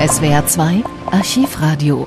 SWR 0.00 0.46
2 0.46 0.82
Archivradio. 1.10 2.06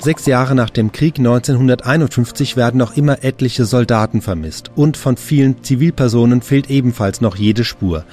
Sechs 0.00 0.26
Jahre 0.26 0.56
nach 0.56 0.68
dem 0.68 0.90
Krieg 0.90 1.18
1951 1.18 2.56
werden 2.56 2.78
noch 2.78 2.96
immer 2.96 3.22
etliche 3.22 3.64
Soldaten 3.64 4.20
vermisst 4.20 4.72
und 4.74 4.96
von 4.96 5.16
vielen 5.16 5.62
Zivilpersonen 5.62 6.42
fehlt 6.42 6.70
ebenfalls 6.70 7.20
noch 7.20 7.36
jede 7.36 7.62
Spur. 7.62 8.04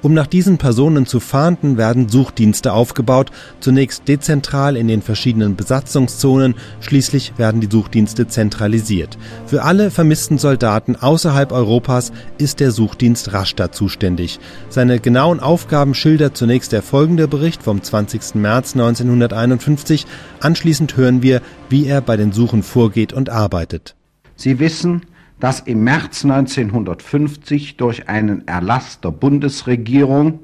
Um 0.00 0.14
nach 0.14 0.28
diesen 0.28 0.58
Personen 0.58 1.06
zu 1.06 1.18
fahnden, 1.18 1.76
werden 1.76 2.08
Suchdienste 2.08 2.72
aufgebaut, 2.72 3.30
zunächst 3.58 4.06
dezentral 4.06 4.76
in 4.76 4.86
den 4.86 5.02
verschiedenen 5.02 5.56
Besatzungszonen, 5.56 6.54
schließlich 6.80 7.32
werden 7.36 7.60
die 7.60 7.68
Suchdienste 7.70 8.28
zentralisiert. 8.28 9.18
Für 9.46 9.64
alle 9.64 9.90
vermissten 9.90 10.38
Soldaten 10.38 10.94
außerhalb 10.94 11.50
Europas 11.50 12.12
ist 12.38 12.60
der 12.60 12.70
Suchdienst 12.70 13.32
Rastatt 13.32 13.74
zuständig. 13.74 14.38
Seine 14.68 15.00
genauen 15.00 15.40
Aufgaben 15.40 15.94
schildert 15.94 16.36
zunächst 16.36 16.70
der 16.70 16.82
folgende 16.82 17.26
Bericht 17.26 17.64
vom 17.64 17.82
20. 17.82 18.36
März 18.36 18.74
1951. 18.74 20.06
Anschließend 20.38 20.96
hören 20.96 21.22
wir, 21.22 21.42
wie 21.70 21.86
er 21.86 22.00
bei 22.02 22.16
den 22.16 22.30
Suchen 22.32 22.62
vorgeht 22.62 23.12
und 23.12 23.30
arbeitet. 23.30 23.96
Sie 24.36 24.60
wissen, 24.60 25.02
dass 25.40 25.60
im 25.60 25.84
März 25.84 26.24
1950 26.24 27.76
durch 27.76 28.08
einen 28.08 28.46
Erlass 28.48 29.00
der 29.00 29.10
Bundesregierung 29.10 30.40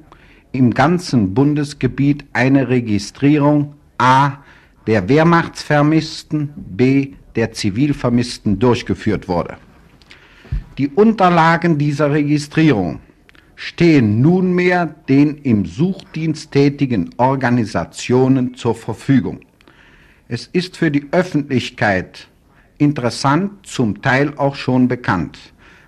im 0.51 0.73
ganzen 0.73 1.33
Bundesgebiet 1.33 2.25
eine 2.33 2.69
Registrierung 2.69 3.73
a. 3.97 4.37
der 4.87 5.09
Wehrmachtsvermissten, 5.09 6.53
b. 6.55 7.13
der 7.35 7.51
Zivilvermissten 7.51 8.59
durchgeführt 8.59 9.27
wurde. 9.27 9.57
Die 10.77 10.87
Unterlagen 10.89 11.77
dieser 11.77 12.11
Registrierung 12.11 12.99
stehen 13.55 14.21
nunmehr 14.21 14.95
den 15.07 15.37
im 15.37 15.65
Suchdienst 15.65 16.51
tätigen 16.51 17.09
Organisationen 17.17 18.55
zur 18.55 18.75
Verfügung. 18.75 19.39
Es 20.27 20.47
ist 20.47 20.77
für 20.77 20.91
die 20.91 21.05
Öffentlichkeit 21.11 22.27
interessant, 22.77 23.65
zum 23.65 24.01
Teil 24.01 24.33
auch 24.37 24.55
schon 24.55 24.87
bekannt, 24.87 25.37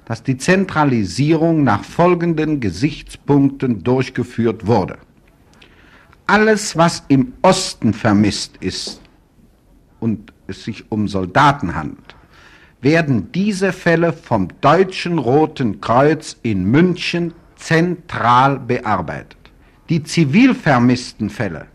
dass 0.05 0.23
die 0.23 0.37
Zentralisierung 0.37 1.63
nach 1.63 1.83
folgenden 1.83 2.59
Gesichtspunkten 2.59 3.83
durchgeführt 3.83 4.65
wurde. 4.67 4.97
Alles, 6.25 6.77
was 6.77 7.03
im 7.07 7.33
Osten 7.41 7.93
vermisst 7.93 8.57
ist 8.57 9.01
und 9.99 10.33
es 10.47 10.63
sich 10.63 10.91
um 10.91 11.07
Soldaten 11.07 11.75
handelt, 11.75 12.15
werden 12.81 13.31
diese 13.31 13.73
Fälle 13.73 14.13
vom 14.13 14.49
Deutschen 14.61 15.17
Roten 15.17 15.81
Kreuz 15.81 16.37
in 16.43 16.69
München 16.69 17.33
zentral 17.55 18.59
bearbeitet. 18.59 19.37
Die 19.89 20.03
zivil 20.03 20.53
vermissten 20.53 21.29
Fälle 21.29 21.67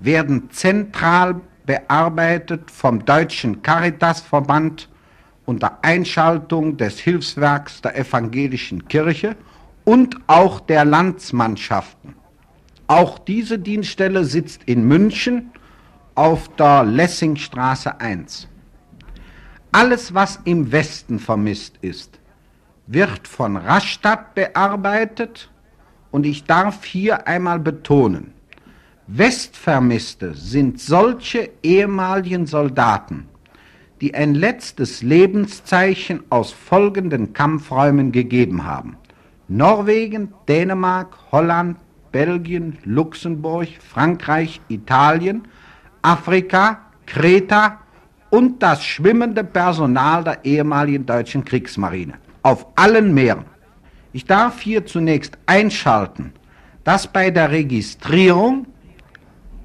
werden 0.00 0.50
zentral 0.50 1.40
bearbeitet 1.66 2.70
vom 2.70 3.04
Deutschen 3.04 3.62
Caritasverband 3.62 4.88
unter 5.46 5.78
Einschaltung 5.82 6.76
des 6.76 6.98
Hilfswerks 6.98 7.82
der 7.82 7.96
evangelischen 7.98 8.86
Kirche 8.88 9.36
und 9.84 10.16
auch 10.26 10.60
der 10.60 10.84
Landsmannschaften. 10.84 12.14
Auch 12.86 13.18
diese 13.18 13.58
Dienststelle 13.58 14.24
sitzt 14.24 14.62
in 14.64 14.86
München 14.86 15.50
auf 16.14 16.48
der 16.56 16.84
Lessingstraße 16.84 18.00
1. 18.00 18.48
Alles, 19.72 20.12
was 20.12 20.40
im 20.44 20.72
Westen 20.72 21.18
vermisst 21.18 21.76
ist, 21.80 22.18
wird 22.86 23.28
von 23.28 23.56
Rastatt 23.56 24.34
bearbeitet 24.34 25.50
und 26.10 26.26
ich 26.26 26.44
darf 26.44 26.84
hier 26.84 27.28
einmal 27.28 27.60
betonen, 27.60 28.32
Westvermisste 29.12 30.34
sind 30.34 30.80
solche 30.80 31.50
ehemaligen 31.64 32.46
Soldaten, 32.46 33.26
die 34.00 34.14
ein 34.14 34.36
letztes 34.36 35.02
Lebenszeichen 35.02 36.22
aus 36.30 36.52
folgenden 36.52 37.32
Kampfräumen 37.32 38.12
gegeben 38.12 38.64
haben. 38.64 38.96
Norwegen, 39.48 40.32
Dänemark, 40.48 41.16
Holland, 41.32 41.76
Belgien, 42.12 42.78
Luxemburg, 42.84 43.66
Frankreich, 43.80 44.60
Italien, 44.68 45.42
Afrika, 46.02 46.78
Kreta 47.04 47.80
und 48.30 48.62
das 48.62 48.84
schwimmende 48.84 49.42
Personal 49.42 50.22
der 50.22 50.44
ehemaligen 50.44 51.04
deutschen 51.04 51.44
Kriegsmarine 51.44 52.14
auf 52.42 52.64
allen 52.76 53.12
Meeren. 53.12 53.44
Ich 54.12 54.24
darf 54.24 54.60
hier 54.60 54.86
zunächst 54.86 55.36
einschalten, 55.46 56.32
dass 56.84 57.08
bei 57.08 57.32
der 57.32 57.50
Registrierung 57.50 58.66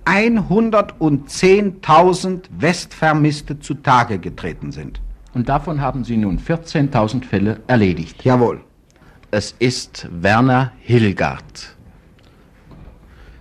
110.000 0.05 2.43
Westvermisste 2.57 3.59
zutage 3.59 4.17
getreten 4.19 4.71
sind. 4.71 5.01
Und 5.33 5.49
davon 5.49 5.81
haben 5.81 6.03
Sie 6.03 6.17
nun 6.17 6.39
14.000 6.39 7.25
Fälle 7.25 7.61
erledigt. 7.67 8.23
Jawohl. 8.23 8.61
Es 9.31 9.55
ist 9.59 10.07
Werner 10.11 10.71
Hilgard. 10.79 11.75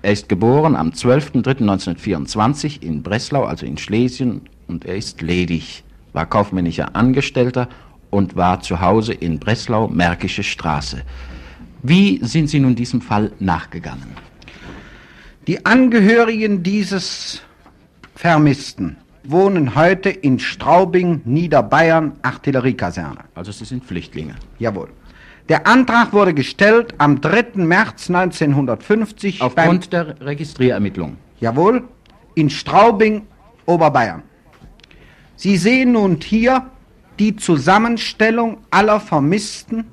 Er 0.03 0.13
ist 0.13 0.29
geboren 0.29 0.77
am 0.77 0.91
12.03.1924 0.91 2.83
in 2.83 3.03
Breslau, 3.03 3.45
also 3.45 3.65
in 3.65 3.79
Schlesien, 3.79 4.43
und 4.67 4.85
er 4.85 4.97
ist 4.97 5.23
ledig, 5.23 5.85
war 6.13 6.27
kaufmännischer 6.27 6.95
Angestellter 6.97 7.69
und 8.11 8.37
war 8.37 8.61
zu 8.61 8.81
Hause 8.81 9.15
in 9.15 9.39
Breslau, 9.39 9.89
Märkische 9.89 10.43
Straße. 10.43 11.03
Wie 11.83 12.23
sind 12.25 12.49
Sie 12.49 12.61
nun 12.61 12.75
diesem 12.75 13.01
Fall 13.01 13.33
nachgegangen? 13.39 14.15
Die 15.47 15.67
Angehörigen 15.67 16.63
dieses 16.63 17.43
Vermissten 18.15 18.97
wohnen 19.25 19.75
heute 19.75 20.09
in 20.09 20.39
Straubing, 20.39 21.21
Niederbayern, 21.27 22.13
Artilleriekaserne. 22.23 23.21
Also 23.35 23.53
Sie 23.53 23.67
sind 23.67 23.85
Flüchtlinge. 23.85 24.37
Jawohl. 24.59 24.89
Der 25.51 25.67
Antrag 25.67 26.15
wurde 26.15 26.33
gestellt 26.33 26.95
am 26.97 27.21
3. 27.21 27.63
März 27.63 28.09
1950. 28.09 29.43
Aufgrund 29.43 29.93
der 29.93 30.19
Registrierermittlung. 30.23 31.19
Jawohl, 31.41 31.85
in 32.35 32.49
Straubing, 32.49 33.27
Oberbayern. 33.67 34.23
Sie 35.37 35.59
sehen 35.59 35.93
nun 35.93 36.21
hier 36.25 36.71
die 37.19 37.37
Zusammenstellung 37.37 38.59
aller 38.71 38.99
Vermissten 38.99 39.85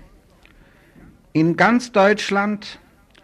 In 1.33 1.56
ganz 1.56 1.93
Deutschland 1.93 2.78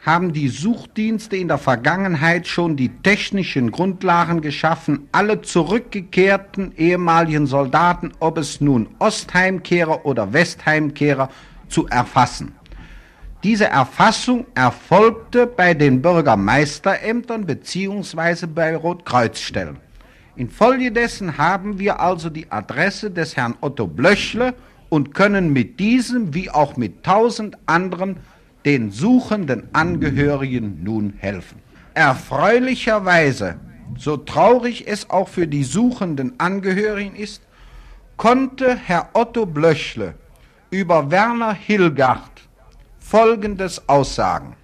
haben 0.04 0.32
die 0.32 0.48
Suchdienste 0.48 1.37
in 1.37 1.48
der 1.48 1.59
Vergangenheit 1.59 2.47
schon 2.47 2.76
die 2.76 2.91
technischen 2.91 3.70
Grundlagen 3.70 4.42
geschaffen, 4.42 5.09
alle 5.12 5.41
zurückgekehrten 5.41 6.72
ehemaligen 6.76 7.47
Soldaten, 7.47 8.12
ob 8.21 8.36
es 8.36 8.60
nun 8.60 8.88
Ostheimkehrer 8.98 10.04
oder 10.04 10.32
Westheimkehrer, 10.32 11.30
zu 11.68 11.86
erfassen. 11.86 12.53
Diese 13.44 13.66
Erfassung 13.66 14.46
erfolgte 14.54 15.46
bei 15.46 15.74
den 15.74 16.00
Bürgermeisterämtern 16.00 17.44
bzw. 17.44 18.46
bei 18.46 18.74
Rotkreuzstellen. 18.74 19.76
Infolgedessen 20.34 21.36
haben 21.36 21.78
wir 21.78 22.00
also 22.00 22.30
die 22.30 22.50
Adresse 22.50 23.10
des 23.10 23.36
Herrn 23.36 23.54
Otto 23.60 23.86
Blöchle 23.86 24.54
und 24.88 25.14
können 25.14 25.52
mit 25.52 25.78
diesem 25.78 26.32
wie 26.32 26.48
auch 26.48 26.78
mit 26.78 27.04
tausend 27.04 27.58
anderen 27.66 28.16
den 28.64 28.91
suchenden 28.91 29.68
Angehörigen 29.74 30.82
nun 30.82 31.12
helfen. 31.18 31.58
Erfreulicherweise, 31.92 33.56
so 33.98 34.16
traurig 34.16 34.88
es 34.88 35.10
auch 35.10 35.28
für 35.28 35.46
die 35.46 35.64
suchenden 35.64 36.32
Angehörigen 36.41 37.14
ist, 37.14 37.42
konnte 38.16 38.74
Herr 38.74 39.10
Otto 39.12 39.44
Blöchle 39.44 40.14
über 40.70 41.10
Werner 41.10 41.52
Hilgard 41.52 42.34
Folgendes 43.04 43.86
aussagen. 43.86 44.56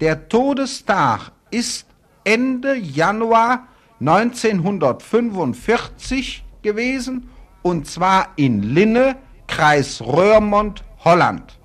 Der 0.00 0.28
Todestag 0.28 1.32
ist 1.50 1.86
Ende 2.22 2.76
Januar 2.76 3.68
1945 3.98 6.44
gewesen 6.60 7.30
und 7.62 7.86
zwar 7.86 8.34
in 8.36 8.62
Linne, 8.62 9.16
Kreis 9.46 10.02
Röhrmond, 10.02 10.84
Holland. 11.02 11.58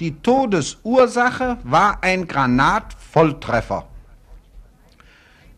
Die 0.00 0.20
Todesursache 0.20 1.58
war 1.62 2.02
ein 2.02 2.26
Granatvolltreffer. 2.26 3.86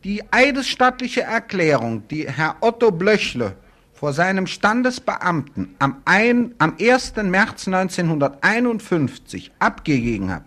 Die 0.04 0.22
eidesstattliche 0.30 1.22
Erklärung, 1.22 2.06
die 2.08 2.28
Herr 2.28 2.56
Otto 2.60 2.90
Blöchle 2.90 3.56
vor 4.02 4.12
seinem 4.12 4.49
Standesbeamten 4.49 5.76
am, 5.78 6.02
ein, 6.06 6.56
am 6.58 6.75
1. 6.81 7.14
März 7.22 7.69
1951 7.69 9.52
abgegeben 9.60 10.28
hat, 10.28 10.43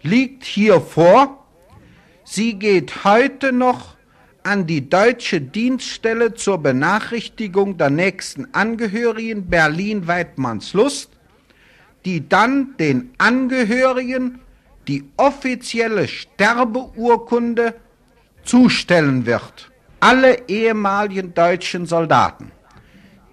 liegt 0.00 0.44
hier 0.44 0.80
vor. 0.80 1.44
Sie 2.24 2.54
geht 2.54 3.04
heute 3.04 3.52
noch 3.52 3.96
an 4.42 4.66
die 4.66 4.88
deutsche 4.88 5.42
Dienststelle 5.42 6.32
zur 6.32 6.62
Benachrichtigung 6.62 7.76
der 7.76 7.90
nächsten 7.90 8.54
Angehörigen 8.54 9.50
Berlin-Weidmannslust, 9.50 11.10
die 12.06 12.26
dann 12.26 12.74
den 12.78 13.10
Angehörigen 13.18 14.40
die 14.86 15.04
offizielle 15.18 16.08
Sterbeurkunde 16.08 17.74
zustellen 18.44 19.26
wird. 19.26 19.70
Alle 20.00 20.48
ehemaligen 20.48 21.34
deutschen 21.34 21.84
Soldaten, 21.84 22.50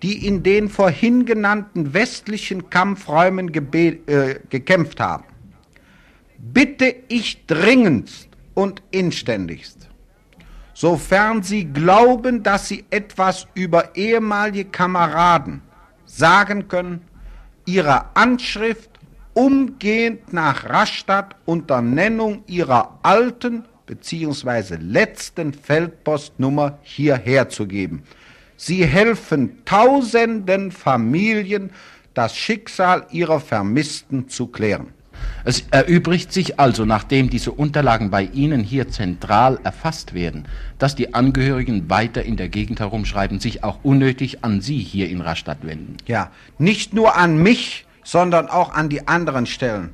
die 0.05 0.27
in 0.27 0.43
den 0.43 0.69
vorhin 0.69 1.25
genannten 1.25 1.95
westlichen 1.95 2.69
Kampfräumen 2.69 3.51
äh, 3.51 4.35
gekämpft 4.51 4.99
haben, 4.99 5.23
bitte 6.37 6.95
ich 7.07 7.47
dringendst 7.47 8.29
und 8.53 8.83
inständigst, 8.91 9.89
sofern 10.75 11.41
Sie 11.41 11.65
glauben, 11.65 12.43
dass 12.43 12.67
Sie 12.67 12.85
etwas 12.91 13.47
über 13.55 13.95
ehemalige 13.95 14.65
Kameraden 14.65 15.61
sagen 16.05 16.67
können, 16.67 17.01
Ihre 17.65 18.15
Anschrift 18.15 18.91
umgehend 19.33 20.31
nach 20.31 20.69
Rastatt 20.69 21.35
unter 21.45 21.81
Nennung 21.81 22.43
Ihrer 22.45 22.99
alten 23.01 23.63
bzw. 23.87 24.75
letzten 24.79 25.51
Feldpostnummer 25.51 26.77
hierher 26.83 27.49
zu 27.49 27.65
geben. 27.65 28.03
Sie 28.57 28.85
helfen 28.85 29.63
tausenden 29.65 30.71
Familien, 30.71 31.71
das 32.13 32.35
Schicksal 32.35 33.05
ihrer 33.11 33.39
Vermissten 33.39 34.29
zu 34.29 34.47
klären. 34.47 34.87
Es 35.43 35.65
erübrigt 35.71 36.33
sich 36.33 36.59
also, 36.59 36.85
nachdem 36.85 37.29
diese 37.29 37.51
Unterlagen 37.51 38.09
bei 38.09 38.23
Ihnen 38.23 38.61
hier 38.63 38.89
zentral 38.89 39.59
erfasst 39.63 40.13
werden, 40.13 40.47
dass 40.77 40.95
die 40.95 41.13
Angehörigen 41.13 41.89
weiter 41.89 42.23
in 42.23 42.35
der 42.35 42.49
Gegend 42.49 42.79
herumschreiben, 42.79 43.39
sich 43.39 43.63
auch 43.63 43.79
unnötig 43.83 44.43
an 44.43 44.61
Sie 44.61 44.79
hier 44.79 45.09
in 45.09 45.21
Rastatt 45.21 45.59
wenden. 45.61 45.97
Ja, 46.07 46.31
nicht 46.57 46.93
nur 46.93 47.15
an 47.15 47.37
mich, 47.37 47.85
sondern 48.03 48.47
auch 48.47 48.73
an 48.73 48.89
die 48.89 49.07
anderen 49.07 49.45
Stellen. 49.45 49.91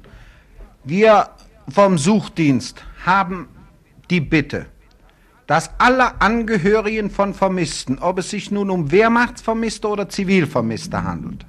Wir 0.83 1.29
vom 1.67 1.97
Suchdienst 1.97 2.83
haben 3.05 3.47
die 4.09 4.21
Bitte, 4.21 4.65
dass 5.51 5.69
alle 5.79 6.21
Angehörigen 6.21 7.09
von 7.09 7.33
Vermissten, 7.33 7.99
ob 7.99 8.19
es 8.19 8.29
sich 8.29 8.51
nun 8.51 8.69
um 8.69 8.89
Wehrmachtsvermisste 8.89 9.85
oder 9.89 10.07
Zivilvermisste 10.07 11.03
handelt, 11.03 11.45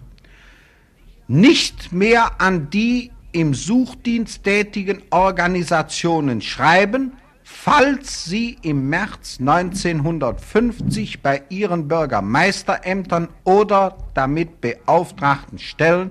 nicht 1.29 1.93
mehr 1.93 2.41
an 2.41 2.69
die 2.69 3.13
im 3.31 3.55
Suchdienst 3.55 4.43
tätigen 4.43 5.03
Organisationen 5.11 6.41
schreiben, 6.41 7.13
falls 7.45 8.25
sie 8.25 8.59
im 8.63 8.89
März 8.89 9.37
1950 9.39 11.23
bei 11.23 11.45
ihren 11.49 11.87
Bürgermeisterämtern 11.87 13.29
oder 13.45 13.99
damit 14.15 14.61
beauftragten 14.61 15.61
Stellen 15.61 16.11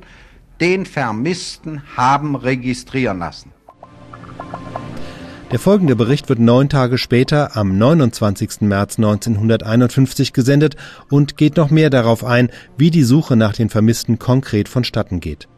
den 0.62 0.86
Vermissten 0.86 1.84
haben 1.98 2.38
registrieren 2.38 3.20
lassen. 3.20 3.52
Der 5.52 5.60
folgende 5.60 5.98
Bericht 5.98 6.30
wird 6.30 6.40
neun 6.40 6.70
Tage 6.70 6.98
später, 6.98 7.58
am 7.58 7.78
29. 7.78 8.62
März 8.62 8.98
1951 8.98 10.32
gesendet 10.32 10.78
und 11.10 11.36
geht 11.36 11.58
noch 11.58 11.70
mehr 11.70 11.90
darauf 11.90 12.24
ein, 12.24 12.50
wie 12.78 12.90
die 12.90 13.04
Suche 13.04 13.36
nach 13.36 13.52
den 13.52 13.68
Vermissten 13.68 14.18
konkret 14.18 14.70
vonstatten 14.70 15.20
geht. 15.20 15.50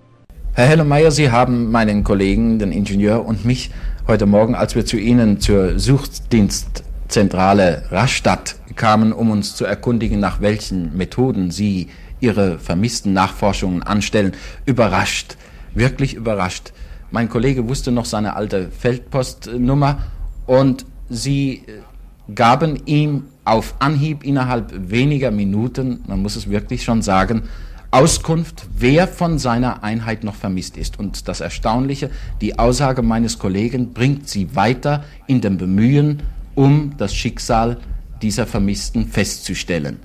Herr 0.54 0.66
Hellemeyer, 0.66 1.12
Sie 1.12 1.30
haben 1.30 1.70
meinen 1.70 2.04
Kollegen, 2.04 2.58
den 2.58 2.72
Ingenieur 2.72 3.24
und 3.24 3.46
mich 3.46 3.70
heute 4.08 4.26
Morgen, 4.26 4.56
als 4.56 4.74
wir 4.74 4.84
zu 4.84 4.98
Ihnen 4.98 5.40
zur 5.40 5.78
Suchdienstzentrale 5.78 7.84
Rastatt 7.92 8.56
kamen, 8.76 9.14
um 9.14 9.30
uns 9.30 9.56
zu 9.56 9.64
erkundigen, 9.64 10.20
nach 10.20 10.42
welchen 10.42 10.98
Methoden 10.98 11.52
Sie 11.52 11.90
Ihre 12.20 12.58
vermissten 12.58 13.14
Nachforschungen 13.14 13.84
anstellen, 13.84 14.32
überrascht, 14.66 15.38
wirklich 15.76 16.16
überrascht. 16.16 16.73
Mein 17.14 17.30
Kollege 17.30 17.70
wusste 17.70 17.92
noch 17.92 18.06
seine 18.06 18.36
alte 18.36 18.72
Feldpostnummer 18.72 20.00
und 20.48 20.84
sie 21.12 21.62
äh, 21.68 22.34
gaben 22.34 22.88
ihm 22.88 23.26
auf 23.46 23.76
Anhieb 23.78 24.24
innerhalb 24.24 24.90
weniger 24.90 25.30
Minuten, 25.30 26.04
man 26.08 26.24
muss 26.24 26.36
es 26.36 26.50
wirklich 26.50 26.84
schon 26.84 27.04
sagen, 27.04 27.44
Auskunft, 27.92 28.66
wer 28.76 29.08
von 29.08 29.38
seiner 29.38 29.84
Einheit 29.84 30.24
noch 30.24 30.34
vermisst 30.34 30.76
ist. 30.76 30.98
Und 30.98 31.28
das 31.28 31.40
Erstaunliche, 31.40 32.10
die 32.42 32.58
Aussage 32.58 33.04
meines 33.04 33.38
Kollegen 33.38 33.94
bringt 33.94 34.28
sie 34.28 34.56
weiter 34.56 35.04
in 35.28 35.40
dem 35.40 35.60
Bemühen, 35.60 36.24
um 36.56 36.94
das 36.98 37.14
Schicksal 37.14 37.78
dieser 38.24 38.48
Vermissten 38.48 39.06
festzustellen. 39.08 40.00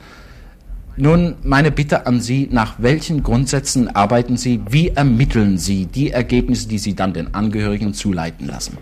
Nun 1.00 1.36
meine 1.44 1.70
Bitte 1.70 2.06
an 2.06 2.20
Sie, 2.20 2.48
nach 2.50 2.74
welchen 2.78 3.22
Grundsätzen 3.22 3.94
arbeiten 3.94 4.36
Sie, 4.36 4.60
wie 4.68 4.88
ermitteln 4.88 5.56
Sie 5.56 5.86
die 5.86 6.10
Ergebnisse, 6.10 6.66
die 6.66 6.78
Sie 6.78 6.96
dann 6.96 7.12
den 7.12 7.34
Angehörigen 7.34 7.94
zuleiten 7.94 8.48
lassen? 8.48 8.78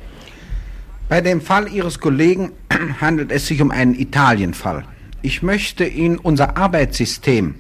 Bei 1.11 1.21
dem 1.21 1.43
Fall 1.43 1.69
Ihres 1.69 2.01
Kollegen 2.01 2.53
handelt 3.03 3.31
es 3.31 3.47
sich 3.47 3.61
um 3.61 3.71
einen 3.71 3.95
Italienfall. 3.95 4.85
Ich 5.21 5.43
möchte 5.43 5.85
Ihnen 5.85 6.17
unser 6.17 6.57
Arbeitssystem 6.57 7.57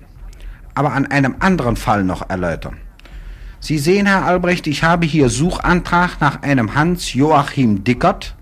aber 0.74 0.92
an 0.92 1.06
einem 1.06 1.36
anderen 1.40 1.76
Fall 1.76 2.04
noch 2.04 2.28
erläutern. 2.28 2.76
Sie 3.60 3.78
sehen, 3.78 4.06
Herr 4.06 4.24
Albrecht, 4.24 4.66
ich 4.66 4.82
habe 4.82 5.06
hier 5.06 5.28
Suchantrag 5.28 6.20
nach 6.20 6.42
einem 6.42 6.74
Hans 6.74 7.12
Joachim 7.14 7.84
Dickert, 7.84 8.36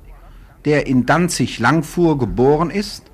der 0.64 0.86
in 0.86 1.06
Danzig-Langfuhr 1.06 2.18
geboren 2.18 2.70
ist. 2.70 3.04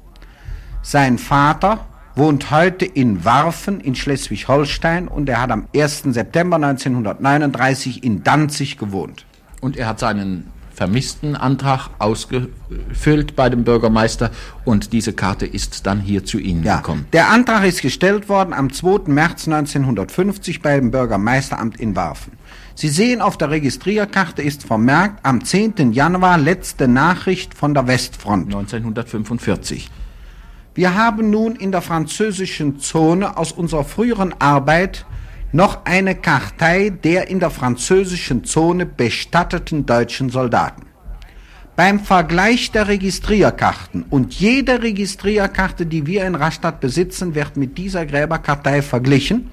Sein 0.83 1.19
Vater 1.19 1.87
wohnt 2.21 2.51
heute 2.51 2.85
in 2.85 3.25
Warfen 3.25 3.81
in 3.81 3.95
Schleswig-Holstein 3.95 5.09
und 5.09 5.27
er 5.31 5.41
hat 5.41 5.51
am 5.51 5.67
1. 5.75 6.03
September 6.11 6.57
1939 6.57 8.05
in 8.05 8.23
Danzig 8.23 8.77
gewohnt. 8.77 9.25
Und 9.63 9.79
er 9.79 9.87
hat 9.87 10.01
seinen 10.01 10.49
Vermisstenantrag 10.75 11.89
ausgefüllt 11.99 13.37
bei 13.37 13.49
dem 13.49 13.65
Bürgermeister 13.65 14.31
und 14.67 14.93
diese 14.93 15.15
Karte 15.15 15.47
ist 15.47 15.87
dann 15.87 15.99
hier 15.99 16.23
zu 16.27 16.39
Ihnen 16.39 16.63
ja, 16.63 16.77
gekommen. 16.77 17.07
Der 17.15 17.31
Antrag 17.31 17.65
ist 17.65 17.81
gestellt 17.81 18.29
worden 18.29 18.53
am 18.53 18.71
2. 18.71 19.11
März 19.11 19.49
1950 19.49 20.61
beim 20.61 20.91
Bürgermeisteramt 20.91 21.81
in 21.81 21.97
Warfen. 21.97 22.33
Sie 22.75 22.91
sehen, 22.91 23.23
auf 23.23 23.39
der 23.39 23.49
Registrierkarte 23.49 24.43
ist 24.43 24.65
vermerkt, 24.65 25.21
am 25.25 25.43
10. 25.43 25.93
Januar 25.93 26.37
letzte 26.37 26.87
Nachricht 26.87 27.55
von 27.55 27.73
der 27.73 27.87
Westfront. 27.87 28.55
1945. 28.55 29.91
Wir 30.75 30.95
haben 30.95 31.31
nun 31.31 31.57
in 31.57 31.73
der 31.73 31.83
französischen 31.83 32.79
Zone 32.79 33.37
aus 33.37 33.51
unserer 33.51 33.85
früheren 33.85 34.35
Arbeit 34.39 35.05
noch 35.53 35.85
eine 35.85 36.15
Kartei 36.15 36.91
der 36.91 37.29
in 37.29 37.41
der 37.41 37.51
französischen 37.51 38.45
Zone 38.45 38.87
bestatteten 38.87 39.85
deutschen 39.85 40.31
Soldaten. 40.31 40.87
Beim 41.75 41.99
Vergleich 41.99 42.71
der 42.71 42.87
Registrierkarten 42.87 44.05
und 44.11 44.35
jede 44.35 44.83
Registrierkarte, 44.83 45.87
die 45.87 46.07
wir 46.07 46.25
in 46.25 46.37
Rastatt 46.37 46.81
besitzen, 46.81 47.35
wird 47.35 47.57
mit 47.57 47.77
dieser 47.77 48.07
Gräberkartei 48.07 48.83
verglichen. 48.83 49.51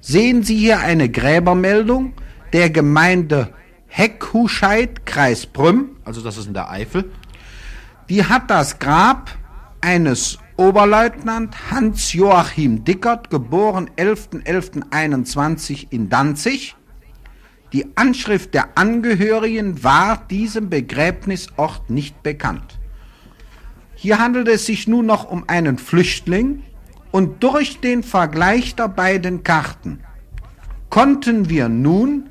Sehen 0.00 0.44
Sie 0.44 0.56
hier 0.56 0.78
eine 0.80 1.08
Gräbermeldung 1.08 2.12
der 2.52 2.70
Gemeinde 2.70 3.52
Heckhuscheid, 3.88 5.04
Kreis 5.04 5.46
Brüm. 5.46 5.96
Also 6.04 6.20
das 6.20 6.36
ist 6.36 6.46
in 6.46 6.54
der 6.54 6.70
Eifel. 6.70 7.10
Die 8.08 8.24
hat 8.24 8.50
das 8.50 8.78
Grab 8.78 9.30
eines 9.80 10.38
Oberleutnant 10.56 11.70
Hans-Joachim 11.70 12.84
Dickert, 12.84 13.30
geboren 13.30 13.90
11.11.21 13.96 15.86
in 15.90 16.08
Danzig. 16.08 16.74
Die 17.72 17.86
Anschrift 17.96 18.54
der 18.54 18.76
Angehörigen 18.76 19.84
war 19.84 20.26
diesem 20.28 20.70
Begräbnisort 20.70 21.90
nicht 21.90 22.22
bekannt. 22.22 22.78
Hier 23.94 24.18
handelt 24.18 24.48
es 24.48 24.66
sich 24.66 24.88
nun 24.88 25.06
noch 25.06 25.30
um 25.30 25.44
einen 25.48 25.78
Flüchtling 25.78 26.62
und 27.10 27.42
durch 27.42 27.80
den 27.80 28.02
Vergleich 28.02 28.74
der 28.74 28.88
beiden 28.88 29.42
Karten 29.42 30.00
konnten 30.88 31.48
wir 31.48 31.68
nun 31.68 32.30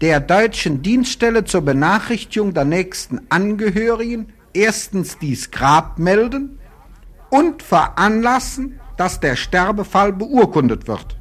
der 0.00 0.20
deutschen 0.20 0.82
Dienststelle 0.82 1.44
zur 1.44 1.62
Benachrichtigung 1.62 2.54
der 2.54 2.64
nächsten 2.64 3.20
Angehörigen 3.28 4.32
erstens 4.52 5.18
dies 5.18 5.50
Grab 5.50 5.98
melden 5.98 6.59
und 7.30 7.62
veranlassen, 7.62 8.80
dass 8.96 9.20
der 9.20 9.36
Sterbefall 9.36 10.12
beurkundet 10.12 10.86
wird. 10.86 11.16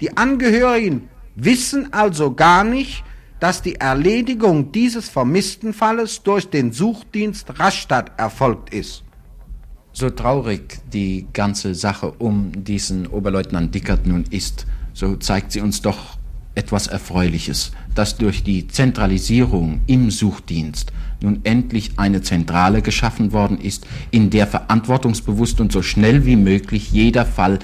Die 0.00 0.16
Angehörigen 0.16 1.08
wissen 1.36 1.92
also 1.92 2.32
gar 2.32 2.64
nicht, 2.64 3.04
dass 3.38 3.62
die 3.62 3.76
Erledigung 3.76 4.72
dieses 4.72 5.08
vermissten 5.10 5.72
Falles 5.74 6.22
durch 6.22 6.48
den 6.48 6.72
Suchdienst 6.72 7.60
Rastatt 7.60 8.12
erfolgt 8.16 8.72
ist. 8.72 9.04
So 9.92 10.08
traurig 10.10 10.80
die 10.92 11.26
ganze 11.32 11.74
Sache 11.74 12.12
um 12.18 12.52
diesen 12.64 13.06
Oberleutnant 13.06 13.74
Dickert 13.74 14.06
nun 14.06 14.24
ist, 14.30 14.66
so 14.94 15.16
zeigt 15.16 15.52
sie 15.52 15.60
uns 15.60 15.82
doch 15.82 16.16
etwas 16.54 16.86
Erfreuliches, 16.86 17.72
dass 17.94 18.16
durch 18.16 18.44
die 18.44 18.68
Zentralisierung 18.68 19.80
im 19.86 20.10
Suchdienst 20.10 20.92
nun 21.20 21.40
endlich 21.44 21.98
eine 21.98 22.22
Zentrale 22.22 22.80
geschaffen 22.80 23.32
worden 23.32 23.58
ist, 23.58 23.86
in 24.10 24.30
der 24.30 24.46
verantwortungsbewusst 24.46 25.60
und 25.60 25.72
so 25.72 25.82
schnell 25.82 26.24
wie 26.26 26.36
möglich 26.36 26.92
jeder 26.92 27.26
Fall, 27.26 27.58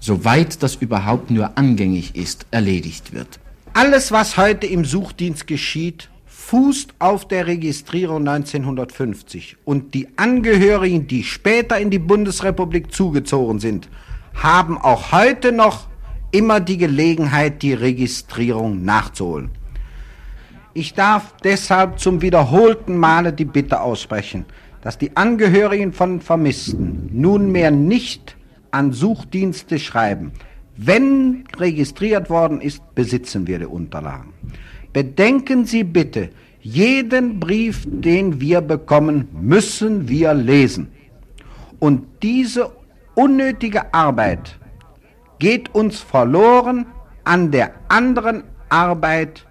soweit 0.00 0.62
das 0.62 0.76
überhaupt 0.76 1.30
nur 1.30 1.56
angängig 1.58 2.16
ist, 2.16 2.46
erledigt 2.50 3.12
wird. 3.12 3.38
Alles, 3.74 4.12
was 4.12 4.36
heute 4.36 4.66
im 4.66 4.84
Suchdienst 4.84 5.46
geschieht, 5.46 6.08
fußt 6.26 6.94
auf 6.98 7.28
der 7.28 7.46
Registrierung 7.46 8.26
1950 8.28 9.56
und 9.64 9.94
die 9.94 10.08
Angehörigen, 10.16 11.06
die 11.06 11.22
später 11.22 11.78
in 11.78 11.90
die 11.90 11.98
Bundesrepublik 11.98 12.92
zugezogen 12.92 13.58
sind, 13.58 13.88
haben 14.34 14.78
auch 14.78 15.12
heute 15.12 15.52
noch 15.52 15.91
immer 16.32 16.60
die 16.60 16.78
Gelegenheit, 16.78 17.62
die 17.62 17.74
Registrierung 17.74 18.84
nachzuholen. 18.84 19.50
Ich 20.74 20.94
darf 20.94 21.34
deshalb 21.44 22.00
zum 22.00 22.22
wiederholten 22.22 22.96
Male 22.96 23.32
die 23.32 23.44
Bitte 23.44 23.80
aussprechen, 23.80 24.46
dass 24.80 24.98
die 24.98 25.16
Angehörigen 25.16 25.92
von 25.92 26.20
Vermissten 26.20 27.10
nunmehr 27.12 27.70
nicht 27.70 28.36
an 28.70 28.92
Suchdienste 28.92 29.78
schreiben. 29.78 30.32
Wenn 30.76 31.44
registriert 31.58 32.30
worden 32.30 32.60
ist, 32.60 32.82
besitzen 32.94 33.46
wir 33.46 33.58
die 33.58 33.66
Unterlagen. 33.66 34.32
Bedenken 34.92 35.66
Sie 35.66 35.84
bitte, 35.84 36.30
jeden 36.62 37.38
Brief, 37.38 37.86
den 37.86 38.40
wir 38.40 38.60
bekommen, 38.60 39.28
müssen 39.32 40.08
wir 40.08 40.32
lesen. 40.32 40.90
Und 41.78 42.06
diese 42.22 42.70
unnötige 43.14 43.92
Arbeit 43.92 44.58
geht 45.42 45.74
uns 45.74 45.98
verloren 45.98 46.86
an 47.24 47.50
der 47.50 47.72
anderen 47.88 48.44
Arbeit. 48.68 49.44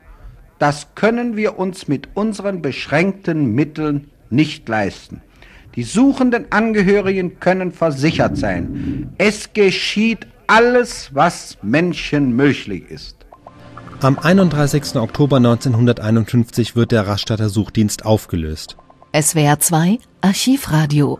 Das 0.57 0.95
können 0.95 1.35
wir 1.35 1.59
uns 1.59 1.89
mit 1.89 2.07
unseren 2.13 2.61
beschränkten 2.61 3.53
Mitteln 3.53 4.09
nicht 4.29 4.69
leisten. 4.69 5.21
Die 5.75 5.83
suchenden 5.83 6.49
Angehörigen 6.49 7.41
können 7.41 7.73
versichert 7.73 8.37
sein. 8.37 9.11
Es 9.17 9.51
geschieht 9.51 10.27
alles, 10.47 11.09
was 11.13 11.57
menschenmöglich 11.61 12.89
ist. 12.89 13.17
Am 13.99 14.17
31. 14.17 14.95
Oktober 14.95 15.37
1951 15.37 16.73
wird 16.73 16.93
der 16.93 17.05
Rastatter 17.05 17.49
Suchdienst 17.49 18.05
aufgelöst. 18.05 18.77
SWR 19.13 19.59
2 19.59 19.97
Archivradio 20.21 21.19